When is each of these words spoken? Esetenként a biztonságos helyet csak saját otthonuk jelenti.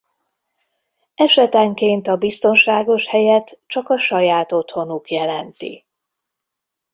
Esetenként 1.15 2.07
a 2.07 2.15
biztonságos 2.17 3.07
helyet 3.07 3.59
csak 3.67 3.97
saját 3.99 4.51
otthonuk 4.51 5.09
jelenti. 5.11 5.85